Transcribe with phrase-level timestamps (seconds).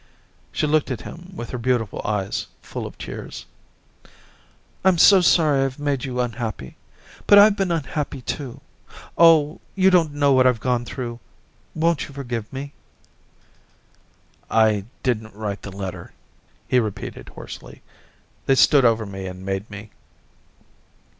[0.51, 3.45] She looked at him with her beautiful eyes full of tears.
[4.83, 6.75] 'I'm so sorry I've made you unhappy.
[7.27, 8.61] But I've been unhappy too—
[9.19, 11.19] oh, you don't know what I've gone through!...
[11.75, 12.73] Won't you forgive me?''
[14.49, 16.13] I didn't write the letter,'
[16.67, 17.83] he repeated hoarsely;
[18.15, 19.91] * they stood over me and made me.'